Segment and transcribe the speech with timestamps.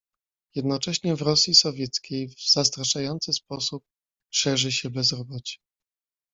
[0.55, 3.83] "Jednocześnie w Rosji Sowieckiej w zastraszający sposób
[4.33, 5.57] szerzy się bezrobocie."